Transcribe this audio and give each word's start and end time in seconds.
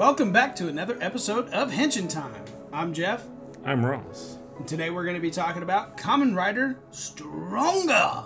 Welcome 0.00 0.32
back 0.32 0.56
to 0.56 0.68
another 0.68 0.96
episode 1.02 1.50
of 1.50 1.70
Henshin 1.70 2.08
Time. 2.08 2.42
I'm 2.72 2.94
Jeff, 2.94 3.22
I'm 3.66 3.84
Ross. 3.84 4.38
and 4.56 4.66
today 4.66 4.88
we're 4.88 5.04
going 5.04 5.14
to 5.14 5.20
be 5.20 5.30
talking 5.30 5.62
about 5.62 5.98
Kamen 5.98 6.34
Rider 6.34 6.78
Stronger. 6.90 8.24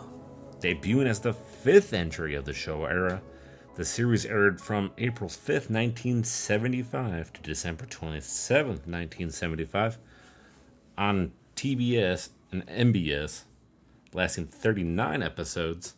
Debuting 0.60 1.08
as 1.08 1.18
the 1.18 1.32
fifth 1.32 1.92
entry 1.92 2.36
of 2.36 2.44
the 2.44 2.52
Showa 2.52 2.92
era, 2.92 3.22
the 3.74 3.84
series 3.84 4.24
aired 4.24 4.60
from 4.60 4.92
April 4.98 5.28
5th, 5.28 5.68
1975 5.68 7.32
to 7.32 7.40
December 7.42 7.86
27th, 7.86 8.86
1975 8.86 9.98
on 10.96 11.32
TBS 11.56 12.28
and 12.52 12.64
MBS, 12.68 13.42
lasting 14.12 14.46
39 14.46 15.24
episodes. 15.24 15.94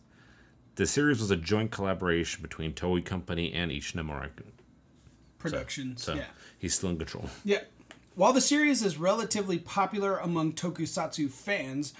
The 0.76 0.86
series 0.86 1.20
was 1.20 1.30
a 1.30 1.36
joint 1.36 1.70
collaboration 1.70 2.40
between 2.40 2.72
Toei 2.72 3.04
Company 3.04 3.52
and 3.52 3.70
Ishinomori. 3.70 4.30
Productions. 5.50 6.02
So 6.02 6.14
yeah. 6.14 6.24
he's 6.58 6.74
still 6.74 6.90
in 6.90 6.98
control. 6.98 7.28
Yeah. 7.44 7.60
While 8.14 8.32
the 8.32 8.40
series 8.40 8.82
is 8.82 8.96
relatively 8.96 9.58
popular 9.58 10.16
among 10.18 10.54
tokusatsu 10.54 11.30
fans, 11.30 11.92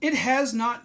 it 0.00 0.14
has 0.14 0.54
not 0.54 0.84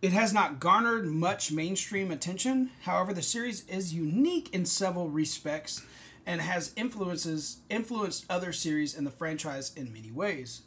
it 0.00 0.12
has 0.12 0.32
not 0.32 0.60
garnered 0.60 1.06
much 1.06 1.50
mainstream 1.50 2.10
attention. 2.10 2.70
However, 2.82 3.12
the 3.12 3.22
series 3.22 3.66
is 3.66 3.92
unique 3.92 4.54
in 4.54 4.64
several 4.64 5.08
respects 5.08 5.84
and 6.24 6.40
has 6.40 6.72
influences 6.76 7.58
influenced 7.68 8.24
other 8.30 8.52
series 8.52 8.94
in 8.94 9.04
the 9.04 9.10
franchise 9.10 9.72
in 9.74 9.92
many 9.92 10.10
ways. 10.10 10.62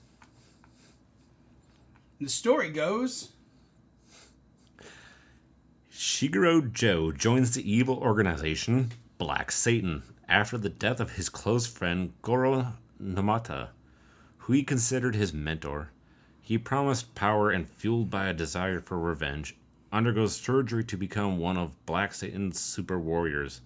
The 2.20 2.30
story 2.30 2.70
goes 2.70 3.30
Shigeru 5.92 6.72
Joe 6.74 7.12
joins 7.12 7.54
the 7.54 7.72
evil 7.72 7.98
organization 7.98 8.92
Black 9.22 9.52
Satan 9.52 10.02
after 10.28 10.58
the 10.58 10.68
death 10.68 11.00
of 11.00 11.12
his 11.12 11.30
close 11.30 11.68
friend 11.68 12.12
Goro 12.24 12.74
Namata, 13.00 13.68
who 14.40 14.54
he 14.54 14.64
considered 14.64 15.14
his 15.14 15.32
mentor. 15.32 15.92
He 16.42 16.58
promised 16.58 17.14
power 17.14 17.52
and 17.52 17.70
fueled 17.70 18.10
by 18.10 18.26
a 18.26 18.34
desire 18.34 18.80
for 18.80 18.98
revenge, 18.98 19.56
undergoes 19.92 20.36
surgery 20.36 20.84
to 20.86 20.98
become 20.98 21.38
one 21.38 21.56
of 21.56 21.86
Black 21.86 22.16
Satan's 22.16 22.60
super 22.60 23.00
warriors. 23.00 23.62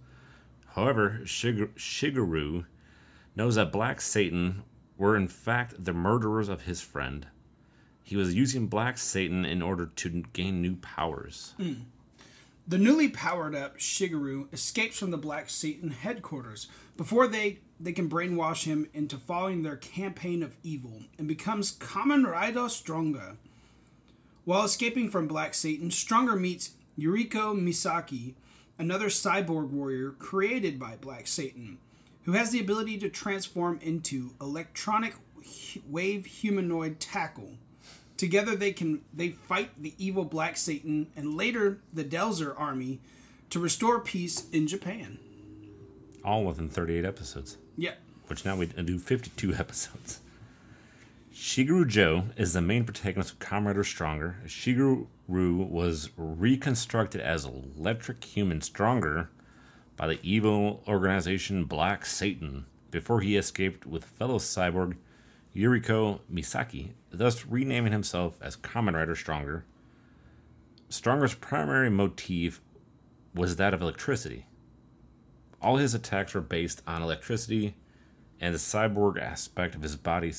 However, 0.74 1.22
Shig- 1.24 1.74
Shigeru 1.78 2.66
knows 3.34 3.56
that 3.56 3.72
Black 3.72 4.02
Satan 4.02 4.64
were 4.98 5.16
in 5.16 5.30
fact 5.30 5.86
the 5.86 5.94
murderers 5.94 6.50
of 6.50 6.64
his 6.64 6.82
friend. 6.82 7.28
He 8.04 8.18
was 8.18 8.36
using 8.36 8.68
Black 8.68 8.98
Satan 8.98 9.46
in 9.46 9.62
order 9.62 9.86
to 9.86 10.24
gain 10.34 10.62
new 10.62 10.76
powers. 10.76 11.54
Hmm. 11.56 11.74
The 12.68 12.80
newly 12.80 13.10
powered 13.10 13.54
up 13.54 13.78
Shigeru 13.78 14.52
escapes 14.52 14.98
from 14.98 15.12
the 15.12 15.18
Black 15.18 15.52
Satan 15.52 15.92
headquarters 15.92 16.68
before 16.98 17.28
they, 17.28 17.60
they 17.80 17.92
can 17.92 18.10
brainwash 18.10 18.64
him 18.64 18.88
into 18.92 19.18
following 19.18 19.62
their 19.62 19.76
campaign 19.76 20.42
of 20.42 20.58
evil 20.64 21.04
and 21.20 21.28
becomes 21.28 21.78
Kamen 21.78 22.26
Rider 22.26 22.68
Stronger. 22.68 23.38
While 24.46 24.64
escaping 24.64 25.12
from 25.12 25.28
Black 25.28 25.54
Satan, 25.54 25.92
Stronger 25.92 26.36
meets 26.36 26.72
Yuriko 26.98 27.56
Misaki, 27.56 28.34
another 28.80 29.10
cyborg 29.10 29.70
warrior 29.70 30.12
created 30.18 30.80
by 30.80 30.96
Black 30.96 31.28
Satan, 31.28 31.78
who 32.24 32.32
has 32.32 32.50
the 32.50 32.60
ability 32.60 32.98
to 32.98 33.10
transform 33.10 33.78
into 33.84 34.32
electronic 34.42 35.14
wave 35.88 36.26
humanoid 36.26 37.00
tackle. 37.00 37.58
Together 38.18 38.56
they 38.56 38.72
can 38.72 39.02
they 39.14 39.30
fight 39.30 39.72
the 39.82 39.94
evil 39.98 40.24
Black 40.26 40.56
Satan 40.58 41.08
and 41.16 41.36
later 41.36 41.80
the 41.94 42.04
Delzer 42.04 42.54
army 42.58 43.00
to 43.50 43.60
restore 43.60 44.00
peace 44.00 44.46
in 44.52 44.68
Japan. 44.68 45.20
all 46.24 46.44
within 46.44 46.68
38 46.70 47.06
episodes, 47.06 47.58
Yeah. 47.78 47.94
which 48.28 48.44
now 48.46 48.56
we 48.56 48.66
do 48.66 48.98
52 48.98 49.54
episodes. 49.60 50.20
Shigeru 51.34 51.88
Joe 51.88 52.26
is 52.38 52.54
the 52.54 52.62
main 52.62 52.86
protagonist 52.86 53.34
of 53.34 53.40
Kamen 53.40 53.66
Rider 53.68 53.84
Stronger. 53.84 54.38
Shigeru 54.48 55.08
was 55.28 56.10
reconstructed 56.18 57.20
as 57.22 57.46
electric 57.46 58.24
human 58.24 58.62
Stronger 58.62 59.30
by 59.98 60.08
the 60.08 60.20
evil 60.24 60.82
organization 60.88 61.66
Black 61.66 62.06
Satan 62.06 62.66
before 62.90 63.20
he 63.22 63.36
escaped 63.36 63.86
with 63.86 64.06
fellow 64.06 64.38
cyborg 64.40 64.96
Yuriko 65.56 66.20
Misaki, 66.32 66.92
thus 67.12 67.46
renaming 67.46 67.94
himself 67.94 68.38
as 68.42 68.58
Kamen 68.58 68.94
Rider 68.94 69.16
Stronger. 69.16 69.64
Stronger's 70.90 71.34
primary 71.34 71.90
motif 71.90 72.62
was 73.34 73.56
that 73.56 73.74
of 73.74 73.82
electricity. 73.82 74.46
All 75.62 75.78
his 75.78 75.94
attacks 75.94 76.34
were 76.34 76.42
based 76.42 76.82
on 76.86 77.02
electricity, 77.02 77.76
and 78.40 78.54
the 78.54 78.60
cyborg 78.60 79.20
aspect 79.20 79.76
of 79.76 79.82
his 79.82 79.96
body 79.96 80.34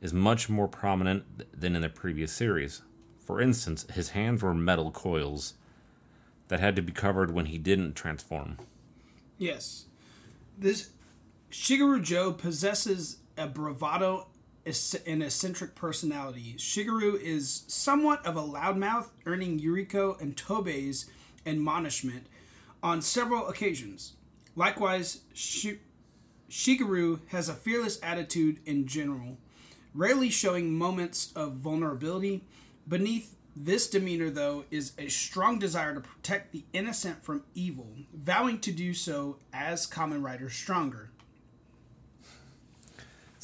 is 0.00 0.12
much 0.12 0.48
more 0.48 0.68
prominent 0.68 1.24
than 1.58 1.74
in 1.74 1.82
the 1.82 1.88
previous 1.88 2.32
series. 2.32 2.82
For 3.18 3.40
instance, 3.40 3.86
his 3.92 4.10
hands 4.10 4.42
were 4.42 4.54
metal 4.54 4.90
coils 4.90 5.54
that 6.48 6.60
had 6.60 6.76
to 6.76 6.82
be 6.82 6.92
covered 6.92 7.32
when 7.32 7.46
he 7.46 7.58
didn't 7.58 7.94
transform. 7.94 8.58
Yes. 9.38 9.86
This 10.56 10.90
Shigeru 11.50 12.02
Joe 12.02 12.32
possesses 12.32 13.18
a 13.36 13.46
bravado 13.46 14.28
and 15.06 15.22
eccentric 15.22 15.74
personality. 15.74 16.54
Shigeru 16.58 17.20
is 17.20 17.64
somewhat 17.68 18.24
of 18.26 18.36
a 18.36 18.42
loudmouth, 18.42 19.08
earning 19.24 19.60
Yuriko 19.60 20.20
and 20.20 20.36
Tobei's 20.36 21.06
admonishment 21.44 22.26
on 22.82 23.00
several 23.00 23.46
occasions. 23.46 24.14
Likewise, 24.56 25.20
Shi- 25.32 25.80
Shigeru 26.50 27.20
has 27.28 27.48
a 27.48 27.54
fearless 27.54 28.00
attitude 28.02 28.58
in 28.66 28.86
general, 28.86 29.38
rarely 29.94 30.30
showing 30.30 30.76
moments 30.76 31.32
of 31.36 31.54
vulnerability. 31.54 32.44
Beneath 32.88 33.36
this 33.54 33.88
demeanor, 33.88 34.30
though, 34.30 34.64
is 34.70 34.92
a 34.98 35.08
strong 35.08 35.58
desire 35.58 35.94
to 35.94 36.00
protect 36.00 36.52
the 36.52 36.64
innocent 36.72 37.24
from 37.24 37.44
evil, 37.54 37.88
vowing 38.12 38.60
to 38.60 38.72
do 38.72 38.92
so 38.92 39.38
as 39.52 39.86
Kamen 39.86 40.22
Rider 40.22 40.50
Stronger. 40.50 41.10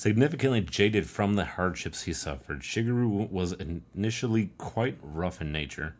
Significantly 0.03 0.61
jaded 0.61 1.09
from 1.09 1.35
the 1.35 1.45
hardships 1.45 2.03
he 2.03 2.13
suffered, 2.13 2.63
Shigeru 2.63 3.31
was 3.31 3.55
initially 3.95 4.51
quite 4.59 4.99
rough 5.01 5.41
in 5.41 5.53
nature. 5.53 5.95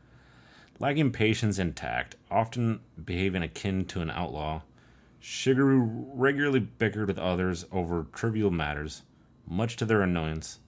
Lacking 0.81 1.13
patience 1.13 1.57
and 1.57 1.77
tact, 1.77 2.17
often 2.29 2.81
behaving 3.05 3.45
akin 3.45 3.85
to 3.85 4.01
an 4.01 4.11
outlaw, 4.11 4.63
Shigeru 5.23 6.11
regularly 6.15 6.59
bickered 6.59 7.07
with 7.07 7.17
others 7.17 7.65
over 7.71 8.09
trivial 8.13 8.51
matters, 8.51 9.03
much 9.47 9.77
to 9.77 9.85
their 9.85 10.03
annoyance. 10.03 10.59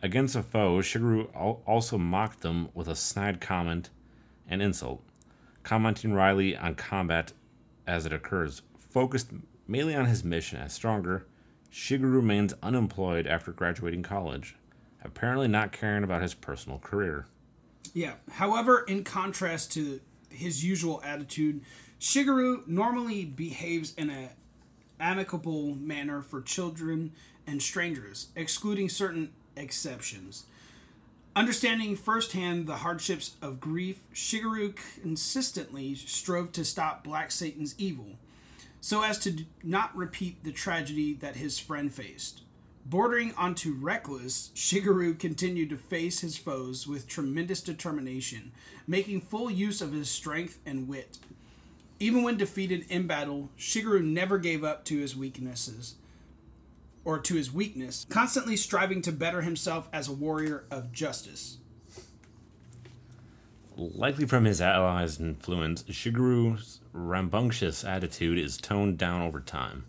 Against 0.00 0.36
a 0.36 0.42
foe, 0.44 0.78
Shigeru 0.78 1.30
also 1.66 1.98
mocked 1.98 2.42
them 2.42 2.68
with 2.74 2.86
a 2.86 2.94
snide 2.94 3.40
comment 3.40 3.90
and 4.48 4.62
insult, 4.62 5.02
commenting 5.64 6.12
wryly 6.12 6.56
on 6.56 6.76
combat 6.76 7.32
as 7.88 8.06
it 8.06 8.12
occurs. 8.12 8.62
Focused 8.78 9.32
mainly 9.66 9.96
on 9.96 10.06
his 10.06 10.22
mission 10.22 10.60
as 10.60 10.72
stronger, 10.72 11.26
Shigeru 11.72 12.14
remains 12.14 12.52
unemployed 12.62 13.26
after 13.26 13.50
graduating 13.50 14.02
college, 14.02 14.56
apparently 15.02 15.48
not 15.48 15.72
caring 15.72 16.04
about 16.04 16.22
his 16.22 16.34
personal 16.34 16.78
career. 16.78 17.26
Yeah. 17.94 18.14
However, 18.30 18.84
in 18.86 19.04
contrast 19.04 19.72
to 19.72 20.00
his 20.28 20.64
usual 20.64 21.00
attitude, 21.04 21.62
Shigeru 21.98 22.66
normally 22.66 23.24
behaves 23.24 23.94
in 23.94 24.10
a 24.10 24.30
amicable 25.00 25.74
manner 25.74 26.22
for 26.22 26.42
children 26.42 27.12
and 27.46 27.62
strangers, 27.62 28.28
excluding 28.36 28.88
certain 28.88 29.32
exceptions. 29.56 30.44
Understanding 31.34 31.96
firsthand 31.96 32.66
the 32.66 32.76
hardships 32.76 33.36
of 33.40 33.58
grief, 33.60 33.98
Shigeru 34.14 34.76
consistently 35.02 35.94
strove 35.94 36.52
to 36.52 36.64
stop 36.64 37.02
Black 37.02 37.30
Satan's 37.30 37.74
evil, 37.78 38.18
so 38.82 39.02
as 39.02 39.16
to 39.16 39.46
not 39.62 39.96
repeat 39.96 40.42
the 40.42 40.50
tragedy 40.50 41.14
that 41.14 41.36
his 41.36 41.58
friend 41.58 41.94
faced. 41.94 42.42
Bordering 42.84 43.32
onto 43.36 43.74
reckless, 43.74 44.50
Shigeru 44.56 45.16
continued 45.16 45.70
to 45.70 45.76
face 45.76 46.18
his 46.18 46.36
foes 46.36 46.84
with 46.84 47.06
tremendous 47.06 47.60
determination, 47.62 48.50
making 48.88 49.20
full 49.20 49.48
use 49.52 49.80
of 49.80 49.92
his 49.92 50.10
strength 50.10 50.58
and 50.66 50.88
wit. 50.88 51.18
Even 52.00 52.24
when 52.24 52.36
defeated 52.36 52.84
in 52.88 53.06
battle, 53.06 53.50
Shigeru 53.56 54.04
never 54.04 54.36
gave 54.36 54.64
up 54.64 54.84
to 54.86 54.98
his 54.98 55.16
weaknesses 55.16 55.94
or 57.04 57.20
to 57.20 57.34
his 57.36 57.52
weakness, 57.52 58.04
constantly 58.08 58.56
striving 58.56 59.00
to 59.02 59.12
better 59.12 59.42
himself 59.42 59.88
as 59.92 60.08
a 60.08 60.12
warrior 60.12 60.64
of 60.72 60.90
justice. 60.90 61.58
Likely 63.76 64.26
from 64.26 64.44
his 64.44 64.60
allies' 64.60 65.18
influence, 65.20 65.82
Shigeru's 65.84 66.80
rambunctious 66.92 67.84
attitude 67.84 68.38
is 68.38 68.58
toned 68.58 68.98
down 68.98 69.22
over 69.22 69.40
time, 69.40 69.84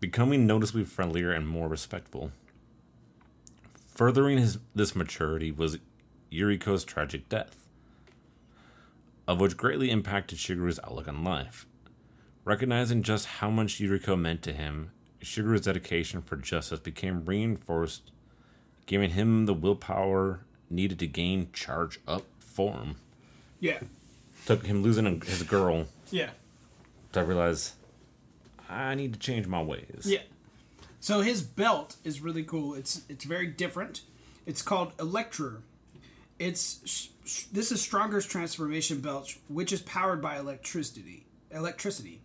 becoming 0.00 0.46
noticeably 0.46 0.84
friendlier 0.84 1.32
and 1.32 1.48
more 1.48 1.68
respectful. 1.68 2.32
Furthering 3.94 4.38
his 4.38 4.58
this 4.74 4.94
maturity 4.94 5.50
was 5.50 5.78
Yuriko's 6.30 6.84
tragic 6.84 7.28
death. 7.28 7.56
of 9.26 9.40
which 9.40 9.56
greatly 9.56 9.90
impacted 9.90 10.38
Shigeru's 10.38 10.80
outlook 10.84 11.08
on 11.08 11.24
life. 11.24 11.66
Recognizing 12.44 13.02
just 13.02 13.26
how 13.26 13.50
much 13.50 13.78
Yuriko 13.80 14.18
meant 14.18 14.42
to 14.42 14.52
him, 14.52 14.90
Shigeru's 15.20 15.62
dedication 15.62 16.22
for 16.22 16.36
justice 16.36 16.80
became 16.80 17.24
reinforced, 17.24 18.10
giving 18.86 19.10
him 19.10 19.46
the 19.46 19.54
willpower 19.54 20.44
needed 20.72 20.98
to 21.00 21.06
gain 21.06 21.48
charge 21.52 22.00
up 22.08 22.24
form. 22.38 22.96
Yeah. 23.60 23.80
Took 24.46 24.66
him 24.66 24.82
losing 24.82 25.20
his 25.20 25.42
girl 25.44 25.86
Yeah. 26.10 26.30
to 27.12 27.24
realize 27.24 27.74
I 28.68 28.94
need 28.94 29.12
to 29.12 29.18
change 29.18 29.46
my 29.46 29.62
ways. 29.62 30.02
Yeah. 30.04 30.22
So 30.98 31.20
his 31.20 31.42
belt 31.42 31.96
is 32.04 32.20
really 32.20 32.42
cool. 32.44 32.74
It's 32.74 33.02
it's 33.08 33.24
very 33.24 33.46
different. 33.46 34.02
It's 34.46 34.62
called 34.62 34.92
Electra. 34.98 35.58
It's 36.38 37.08
this 37.52 37.70
is 37.70 37.80
Stronger's 37.80 38.26
transformation 38.26 39.00
belt, 39.00 39.34
which 39.48 39.72
is 39.72 39.82
powered 39.82 40.20
by 40.22 40.38
electricity. 40.38 41.26
Electricity. 41.50 42.20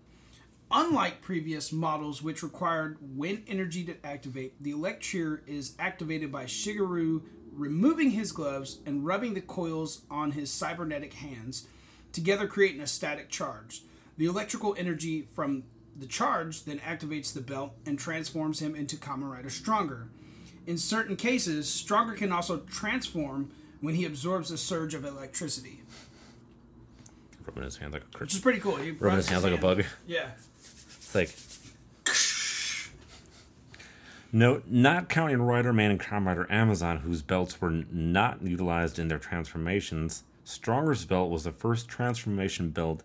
Unlike 0.71 1.21
previous 1.21 1.71
models, 1.71 2.21
which 2.21 2.43
required 2.43 2.97
wind 3.01 3.43
energy 3.47 3.83
to 3.85 3.95
activate, 4.05 4.61
the 4.61 4.71
Electrer 4.71 5.41
is 5.47 5.75
activated 5.79 6.29
by 6.31 6.43
Shigeru 6.45 7.21
removing 7.57 8.11
his 8.11 8.31
gloves 8.31 8.79
and 8.85 9.05
rubbing 9.05 9.33
the 9.33 9.41
coils 9.41 10.01
on 10.09 10.31
his 10.31 10.51
cybernetic 10.51 11.13
hands, 11.13 11.67
together 12.13 12.47
creating 12.47 12.81
a 12.81 12.87
static 12.87 13.29
charge. 13.29 13.81
The 14.17 14.25
electrical 14.25 14.75
energy 14.77 15.27
from 15.33 15.63
the 15.97 16.05
charge 16.05 16.63
then 16.65 16.79
activates 16.79 17.33
the 17.33 17.41
belt 17.41 17.73
and 17.85 17.97
transforms 17.97 18.59
him 18.59 18.75
into 18.75 18.95
Kamen 18.95 19.31
Rider 19.31 19.49
Stronger. 19.49 20.07
In 20.65 20.77
certain 20.77 21.15
cases, 21.15 21.67
Stronger 21.69 22.13
can 22.13 22.31
also 22.31 22.57
transform 22.69 23.51
when 23.81 23.95
he 23.95 24.05
absorbs 24.05 24.51
a 24.51 24.57
surge 24.57 24.93
of 24.93 25.05
electricity, 25.05 25.81
Rubbing 27.47 27.63
his 27.63 27.77
hand 27.77 27.93
like 27.93 28.03
a 28.13 28.17
which 28.17 28.33
is 28.33 28.41
pretty 28.41 28.59
cool. 28.59 28.75
He 28.75 28.91
Rubbing 28.91 29.17
his 29.17 29.29
hand 29.29 29.43
like 29.43 29.53
a 29.53 29.57
bug. 29.57 29.85
Yeah. 30.05 30.31
It's 30.57 31.15
like. 31.15 31.29
No, 34.31 34.61
not 34.67 35.09
counting 35.09 35.41
Rider 35.41 35.71
Man 35.71 35.91
and 35.91 35.99
Kamen 35.99 36.25
Rider 36.25 36.47
Amazon, 36.51 36.97
whose 36.97 37.21
belts 37.21 37.61
were 37.61 37.71
not 37.91 38.41
utilized 38.41 38.99
in 38.99 39.07
their 39.07 39.19
transformations, 39.19 40.23
Stronger's 40.43 41.05
belt 41.05 41.29
was 41.29 41.43
the 41.43 41.51
first 41.51 41.87
transformation 41.87 42.69
belt 42.69 43.03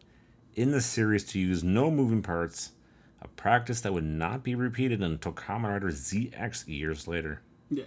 in 0.55 0.71
the 0.71 0.81
series 0.81 1.25
to 1.25 1.41
use 1.41 1.65
no 1.65 1.91
moving 1.91 2.23
parts, 2.23 2.73
a 3.21 3.29
practice 3.29 3.81
that 3.81 3.93
would 3.93 4.05
not 4.05 4.43
be 4.43 4.55
repeated 4.55 5.03
until 5.03 5.33
Kamen 5.33 5.71
Rider 5.71 5.91
ZX 5.91 6.69
years 6.69 7.09
later. 7.09 7.41
Yeah. 7.71 7.85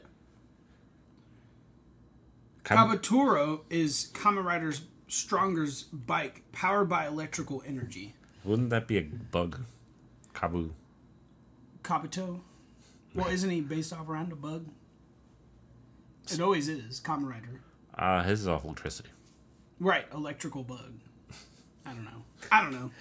Kabutora 2.63 3.61
is 3.69 4.11
Kamen 4.13 4.43
Rider's 4.43 4.81
Stronger's 5.07 5.83
bike 5.83 6.41
powered 6.51 6.89
by 6.89 7.05
electrical 7.05 7.61
energy. 7.65 8.15
Wouldn't 8.43 8.71
that 8.71 8.87
be 8.87 8.97
a 8.97 9.03
bug? 9.03 9.61
Kabu. 10.33 10.71
Kabuto? 11.83 12.41
Well, 13.15 13.27
isn't 13.27 13.49
he 13.49 13.61
based 13.61 13.93
off 13.93 14.07
around 14.09 14.31
a 14.31 14.35
bug? 14.35 14.67
It 16.31 16.39
always 16.41 16.67
is, 16.69 16.99
Kamen 16.99 17.29
Rider. 17.29 17.61
Uh, 17.97 18.23
his 18.23 18.41
is 18.41 18.47
off 18.47 18.63
electricity. 18.65 19.09
Right, 19.79 20.05
electrical 20.13 20.63
bug. 20.63 20.99
I 21.85 21.91
don't 21.93 22.03
know. 22.05 22.23
I 22.51 22.61
don't 22.61 22.73
know. 22.73 22.91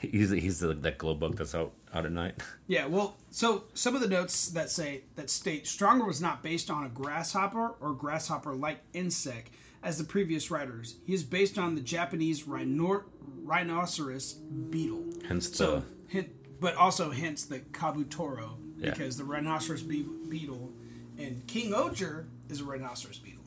He's 0.00 0.30
he's 0.30 0.58
the, 0.60 0.74
that 0.74 0.98
glow 0.98 1.14
bug 1.14 1.36
that's 1.36 1.54
out 1.54 1.72
out 1.94 2.04
at 2.06 2.12
night. 2.12 2.34
Yeah, 2.68 2.86
well, 2.86 3.16
so 3.30 3.64
some 3.74 3.94
of 3.94 4.00
the 4.00 4.08
notes 4.08 4.48
that 4.48 4.70
say 4.70 5.02
that 5.14 5.30
state 5.30 5.68
Stronger 5.68 6.04
was 6.04 6.20
not 6.20 6.42
based 6.42 6.68
on 6.68 6.84
a 6.84 6.88
grasshopper 6.88 7.74
or 7.80 7.92
grasshopper-like 7.94 8.80
insect 8.92 9.50
as 9.84 9.96
the 9.98 10.02
previous 10.04 10.50
writers. 10.50 10.96
He 11.06 11.14
is 11.14 11.22
based 11.22 11.56
on 11.56 11.76
the 11.76 11.80
Japanese 11.80 12.48
rhino- 12.48 13.04
rhinoceros 13.44 14.32
beetle. 14.34 15.04
Hence 15.28 15.48
the 15.48 15.56
So, 15.56 15.84
hint, 16.08 16.30
but 16.60 16.74
also 16.74 17.12
hence 17.12 17.44
the 17.44 17.60
Kabutoro 17.60 18.56
Yeah. 18.78 18.90
because 18.90 19.16
the 19.16 19.24
rhinoceros 19.24 19.82
be- 19.82 20.06
beetle 20.28 20.70
and 21.18 21.46
King 21.46 21.72
Oger 21.74 22.26
is 22.48 22.60
a 22.60 22.64
rhinoceros 22.64 23.18
beetle. 23.18 23.42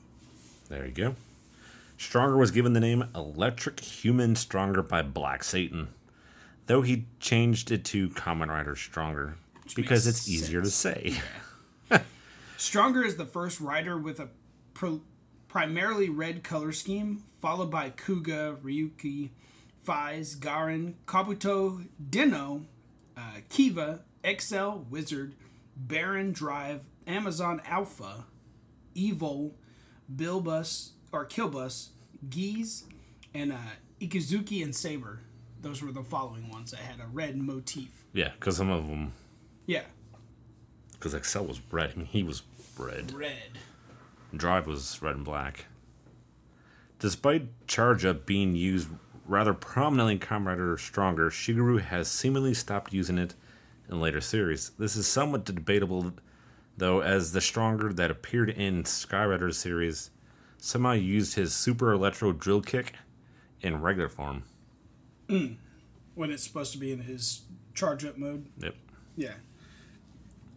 There 0.70 0.86
you 0.86 0.92
go. 0.92 1.16
Stronger 1.98 2.38
was 2.38 2.52
given 2.52 2.74
the 2.74 2.80
name 2.80 3.04
Electric 3.14 3.80
Human 3.80 4.36
Stronger 4.36 4.82
by 4.82 5.02
Black 5.02 5.44
Satan, 5.44 5.90
though 6.68 6.82
he 6.82 7.06
changed 7.20 7.72
it 7.72 7.84
to 7.86 8.10
Kamen 8.10 8.48
Rider 8.48 8.76
Stronger 8.76 9.36
because 9.76 10.06
makes 10.06 10.20
it's 10.20 10.30
easier 10.30 10.62
to 10.62 10.70
say. 10.70 11.18
Stronger 12.58 13.04
is 13.04 13.16
the 13.18 13.26
first 13.26 13.60
rider 13.60 13.98
with 13.98 14.20
a 14.20 14.30
pro- 14.74 15.02
primarily 15.48 16.10
red 16.10 16.44
color 16.44 16.72
scheme, 16.72 17.24
followed 17.42 17.72
by 17.72 17.90
Kuuga, 17.90 18.58
Ryuki, 18.58 19.30
Faiz, 19.86 20.38
Garren, 20.38 20.94
Kabuto, 21.06 21.88
Den-O, 22.10 22.66
uh, 23.18 23.22
Kiva, 23.50 24.02
Accel, 24.24 24.88
Wizard, 24.90 25.36
Baron, 25.76 26.32
Drive, 26.32 26.82
Amazon 27.08 27.62
Alpha, 27.66 28.26
Evil, 28.94 29.56
Bilbus, 30.14 30.92
or 31.12 31.26
Killbus, 31.26 31.90
Geats, 32.30 32.84
and 33.34 33.54
uh, 33.54 33.58
Ikuzuki 34.02 34.64
and 34.64 34.76
Saber. 34.76 35.22
Those 35.62 35.82
were 35.82 35.92
the 35.92 36.04
following 36.04 36.50
ones 36.50 36.72
that 36.72 36.80
had 36.80 37.00
a 37.00 37.08
red 37.08 37.38
motif. 37.38 38.04
Yeah, 38.14 38.32
because 38.40 38.58
some 38.58 38.70
of 38.70 38.88
them, 38.88 39.14
Yeah, 39.66 39.84
because 40.94 41.14
Accel 41.14 41.48
was 41.48 41.62
red. 41.72 41.92
I 41.96 41.98
mean, 41.98 42.06
he 42.06 42.24
was 42.24 42.44
red. 42.78 43.14
red. 43.14 43.58
Drive 44.36 44.68
was 44.68 45.02
red 45.02 45.16
and 45.16 45.26
black. 45.26 45.66
Despite 47.00 47.68
Charge 47.68 48.04
Up 48.06 48.26
being 48.26 48.56
used 48.56 48.90
rather 49.26 49.54
prominently 49.54 50.14
in 50.14 50.20
Kamen 50.20 50.46
Rider 50.48 50.78
Stronger, 50.78 51.30
Shigeru 51.30 51.80
has 51.82 52.10
seemingly 52.10 52.54
stopped 52.54 52.94
using 52.94 53.18
it 53.18 53.36
in 53.90 54.00
later 54.00 54.22
series. 54.22 54.72
This 54.78 54.96
is 54.96 55.08
somewhat 55.08 55.46
debatable, 55.46 56.14
though, 56.78 57.02
as 57.02 57.32
the 57.32 57.42
Stronger 57.42 57.92
that 57.94 58.12
appeared 58.12 58.50
in 58.50 58.84
Skyrider 58.84 59.54
series 59.54 60.12
somehow 60.58 60.92
used 60.92 61.36
his 61.36 61.54
Super 61.54 61.92
Electro 61.94 62.32
Drill 62.34 62.62
Kick 62.62 62.94
in 63.62 63.82
regular 63.82 64.10
form. 64.10 64.44
Mm. 65.28 65.58
When 66.16 66.32
it's 66.32 66.44
supposed 66.44 66.72
to 66.74 66.78
be 66.78 66.92
in 66.92 67.02
his 67.02 67.42
charge 67.74 68.04
up 68.06 68.18
mode. 68.18 68.46
Yep. 68.60 68.76
Yeah. 69.16 69.34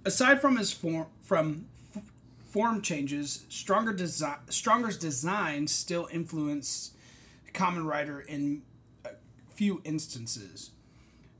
Aside 0.04 0.40
from 0.40 0.56
his 0.56 0.72
form 0.72 1.06
from 1.20 1.66
f- 1.94 2.02
form 2.50 2.82
changes, 2.82 3.44
stronger 3.48 3.92
design 3.92 4.38
Stronger's 4.48 4.98
design 4.98 5.68
still 5.68 6.08
influenced 6.10 6.96
Kamen 7.52 7.84
Rider 7.84 8.20
in 8.20 8.62
a 9.04 9.10
few 9.54 9.80
instances. 9.84 10.70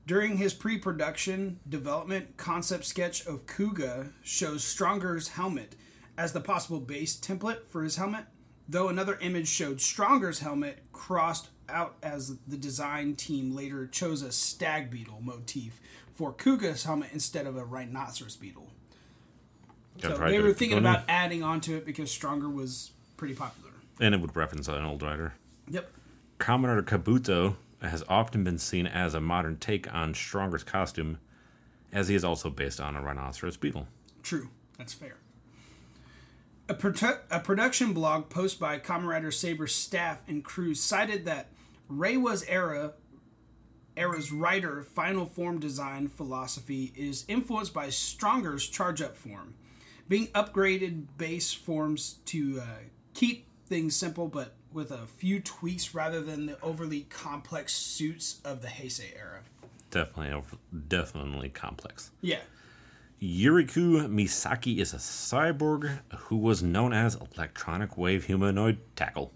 During 0.07 0.37
his 0.37 0.53
pre-production 0.53 1.61
development 1.69 2.37
concept 2.37 2.85
sketch 2.85 3.25
of 3.27 3.47
Kuuga 3.47 4.11
shows 4.23 4.65
Stronger's 4.65 5.29
helmet 5.29 5.77
as 6.19 6.33
the 6.33 6.41
possible 6.41 6.81
base 6.81 7.17
template 7.17 7.67
for 7.67 7.85
his 7.85 7.97
helmet, 7.97 8.25
though 8.69 8.89
another 8.89 9.17
image 9.21 9.49
showed 9.49 9.81
Stronger's 9.81 10.41
helmet 10.41 10.81
crossed 10.93 11.51
out 11.69 11.97
as 12.03 12.37
the 12.49 12.57
design 12.57 13.15
team 13.15 13.55
later 13.55 13.87
chose 13.87 14.23
a 14.23 14.33
stag 14.33 14.91
beetle 14.91 15.21
motif 15.23 15.81
for 16.13 16.33
Kuuga's 16.33 16.85
helmet 16.85 17.11
instead 17.13 17.47
of 17.47 17.57
a 17.57 17.65
rhinoceros 17.65 18.37
beetle. 18.37 18.71
Yeah, 19.99 20.09
So 20.09 20.19
they 20.19 20.41
were 20.41 20.53
thinking 20.53 20.79
about 20.79 21.05
adding 21.09 21.43
onto 21.43 21.77
it 21.77 21.87
because 21.87 22.11
Stronger 22.11 22.49
was 22.49 22.91
pretty 23.17 23.35
popular. 23.35 23.71
And 24.01 24.15
it 24.15 24.21
would 24.21 24.35
reference 24.35 24.67
an 24.67 24.85
old 24.85 25.03
rider. 25.03 25.35
Yep. 25.69 25.91
Rider 26.41 26.83
Kabuto 26.83 27.55
has 27.91 28.05
often 28.09 28.45
been 28.45 28.59
seen 28.59 28.87
as 28.87 29.15
a 29.15 29.21
modern 29.21 29.57
take 29.57 29.93
on 29.93 30.15
Stronger's 30.15 30.65
costume, 30.65 31.19
as 31.93 32.09
he 32.09 32.15
is 32.15 32.25
also 32.25 32.51
based 32.51 32.81
on 32.81 32.97
a 32.97 33.03
rhinoceros 33.03 33.57
beetle. 33.57 33.87
True. 34.23 34.49
That's 34.79 34.95
fair. 34.95 35.17
A, 36.69 36.77
a 37.31 37.41
production 37.41 37.93
blog 37.93 38.29
post 38.31 38.59
by 38.59 38.79
Rider 38.79 39.31
Saber's 39.31 39.75
staff 39.75 40.21
and 40.27 40.45
crew 40.45 40.75
cited 40.75 41.25
that 41.27 41.49
Reiwa's 41.91 42.45
era 42.45 42.95
era's 43.97 44.33
writer 44.33 44.83
final 44.83 45.27
form 45.27 45.61
design 45.61 46.09
philosophy 46.09 46.93
is 46.97 47.25
influenced 47.29 47.75
by 47.75 47.89
Stronger's 47.89 48.67
charge 48.67 49.03
up 49.03 49.17
form, 49.17 49.55
being 50.09 50.29
upgraded 50.29 51.07
base 51.19 51.53
forms 51.53 52.19
to 52.27 52.61
uh, 52.61 52.67
keep 53.15 53.47
things 53.67 53.95
simple 53.95 54.29
but 54.29 54.55
with 54.75 54.91
a 54.91 55.07
few 55.07 55.41
tweaks 55.41 55.95
rather 55.95 56.21
than 56.21 56.47
the 56.47 56.61
overly 56.63 57.03
complex 57.03 57.75
suits 57.75 58.41
of 58.45 58.63
the 58.63 58.69
Heisei 58.69 59.17
era. 59.17 59.41
Definitely, 59.91 60.33
over- 60.33 60.57
definitely 60.89 61.49
complex. 61.51 62.11
Yeah. 62.21 62.41
Yuriko 63.21 64.09
Misaki 64.09 64.79
is 64.79 64.93
a 64.93 64.97
cyborg 64.97 65.99
who 66.17 66.37
was 66.37 66.63
known 66.63 66.93
as 66.93 67.15
Electronic 67.37 67.97
Wave 67.97 68.25
Humanoid 68.25 68.79
Tackle. 68.97 69.33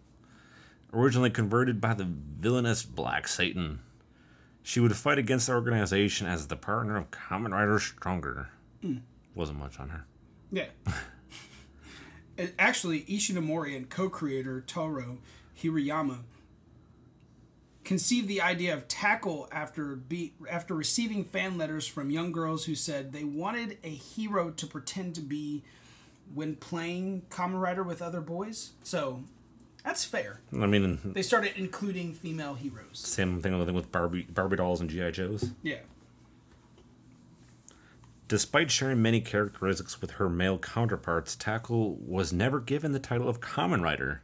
Originally 0.93 1.31
converted 1.31 1.81
by 1.81 1.95
the 1.95 2.05
villainous 2.09 2.83
Black 2.83 3.29
Satan, 3.29 3.81
she 4.63 4.81
would 4.81 4.97
fight 4.97 5.19
against 5.19 5.47
the 5.47 5.53
organization 5.53 6.27
as 6.27 6.49
the 6.49 6.57
partner 6.57 6.97
of 6.97 7.11
Kamen 7.11 7.53
Rider 7.53 7.79
Stronger. 7.79 8.49
Hmm. 8.83 8.99
Wasn't 9.35 9.59
much 9.59 9.79
on 9.79 9.91
her. 9.91 10.05
Yeah. 10.51 10.67
And 12.39 12.53
Actually, 12.59 13.03
Ishinomori 13.03 13.77
and 13.77 13.89
co-creator 13.89 14.61
Toru 14.67 15.19
Hirayama 15.63 16.19
conceived 17.85 18.27
the 18.29 18.41
idea 18.41 18.75
of 18.75 18.89
tackle 18.89 19.49
after 19.53 19.95
be 19.97 20.33
after 20.51 20.75
receiving 20.75 21.25
fan 21.25 21.57
letters 21.57 21.87
from 21.87 22.11
young 22.11 22.33
girls 22.33 22.65
who 22.65 22.75
said 22.75 23.13
they 23.13 23.25
wanted 23.25 23.79
a 23.85 23.89
hero 23.91 24.51
to 24.51 24.67
pretend 24.67 25.15
to 25.15 25.21
be 25.21 25.63
when 26.35 26.57
playing 26.57 27.23
Kamen 27.31 27.61
Rider 27.61 27.85
with 27.85 28.03
other 28.03 28.21
boys. 28.21 28.73
So 28.83 29.23
that's 29.85 30.05
fair. 30.05 30.41
I 30.53 30.67
mean, 30.67 30.99
They 31.05 31.23
started 31.23 31.53
including 31.57 32.13
female 32.13 32.55
heroes. 32.55 32.99
same 32.99 33.41
thing 33.41 33.57
with- 33.57 33.71
with 33.71 33.93
Barbie, 33.93 34.23
Barbie 34.29 34.57
dolls 34.57 34.81
and 34.81 34.91
GI 34.91 35.13
Joes. 35.13 35.53
Yeah. 35.63 35.79
Despite 38.29 38.73
sharing 38.73 39.03
many 39.03 39.21
characteristics 39.21 40.01
with 40.01 40.13
her 40.13 40.29
male 40.29 40.59
counterparts, 40.59 41.37
Tackle 41.37 41.95
was 41.95 42.33
never 42.33 42.59
given 42.59 42.91
the 42.91 42.99
title 42.99 43.29
of 43.29 43.41
Kamen 43.41 43.83
Rider. 43.83 44.21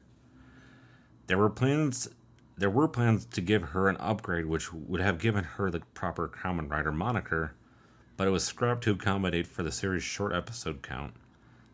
There 1.28 1.38
were 1.38 1.50
plans 1.50 2.08
there 2.56 2.68
were 2.68 2.88
plans 2.88 3.24
to 3.26 3.40
give 3.40 3.62
her 3.70 3.88
an 3.88 3.96
upgrade 3.98 4.46
which 4.46 4.72
would 4.72 5.00
have 5.00 5.18
given 5.18 5.44
her 5.44 5.70
the 5.70 5.80
proper 5.94 6.28
Kamen 6.28 6.68
Rider 6.68 6.92
moniker, 6.92 7.54
but 8.16 8.26
it 8.26 8.30
was 8.30 8.44
scrapped 8.44 8.84
to 8.84 8.92
accommodate 8.92 9.46
for 9.46 9.62
the 9.62 9.72
series' 9.72 10.02
short 10.02 10.34
episode 10.34 10.82
count. 10.82 11.14